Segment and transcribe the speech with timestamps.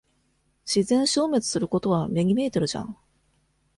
[0.65, 2.97] 自然消滅することは目に見えてるじゃん。